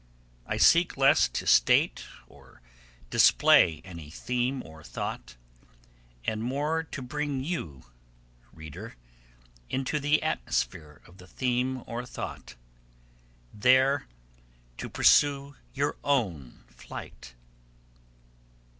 I 0.47 0.57
seek 0.57 0.97
less 0.97 1.29
to 1.29 1.45
state 1.45 2.05
or 2.25 2.63
display 3.11 3.83
any 3.85 4.09
theme 4.09 4.63
or 4.65 4.83
thought, 4.83 5.35
and 6.25 6.43
more 6.43 6.81
to 6.85 7.03
bring 7.03 7.43
you, 7.43 7.83
reader, 8.51 8.95
into 9.69 9.99
the 9.99 10.23
atmosphere 10.23 11.03
of 11.05 11.19
the 11.19 11.27
theme 11.27 11.83
or 11.85 12.03
thought 12.07 12.55
there 13.53 14.07
to 14.79 14.89
pursue 14.89 15.55
your 15.71 15.95
own 16.03 16.63
flight. 16.69 17.35